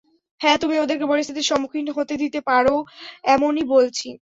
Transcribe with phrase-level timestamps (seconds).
[0.41, 2.75] হ্যাঁ, তুমি ওদেরকে পরিস্থিতির সম্মুখীন হতে দিতে পারো,
[3.27, 4.07] এমনি বলছি।